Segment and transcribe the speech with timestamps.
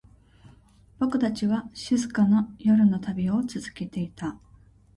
[0.97, 4.39] 僕たちは、静かな夜の旅を続けていた。